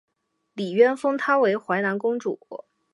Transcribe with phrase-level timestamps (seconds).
[0.55, 2.39] 李渊封她为淮南公主。